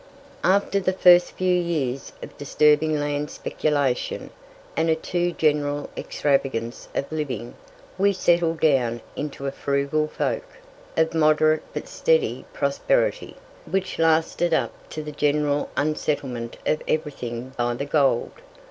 After 0.43 0.79
the 0.79 0.93
first 0.93 1.29
few 1.33 1.53
years 1.53 2.11
of 2.23 2.35
disturbing 2.35 2.99
land 2.99 3.29
speculation, 3.29 4.31
and 4.75 4.89
a 4.89 4.95
too 4.95 5.31
general 5.31 5.91
extravagance 5.95 6.87
of 6.95 7.11
living, 7.11 7.53
we 7.99 8.11
settled 8.11 8.59
down 8.61 9.01
into 9.15 9.45
a 9.45 9.51
frugal 9.51 10.07
folk, 10.07 10.47
of 10.97 11.13
moderate 11.13 11.61
but 11.71 11.87
steady 11.87 12.45
prosperity, 12.51 13.35
which 13.69 13.99
lasted 13.99 14.55
up 14.55 14.73
to 14.89 15.03
the 15.03 15.11
general 15.11 15.69
unsettlement 15.77 16.57
of 16.65 16.81
everything 16.87 17.53
by 17.55 17.75
the 17.75 17.85
gold. 17.85 18.31